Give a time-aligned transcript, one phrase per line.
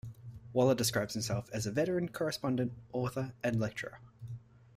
[0.51, 3.99] Waller describes himself as a veteran correspondent, author and lecturer.